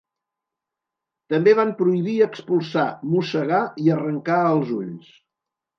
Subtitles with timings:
[1.33, 5.19] També van prohibir expulsar, mossegar i arrencar els ulls.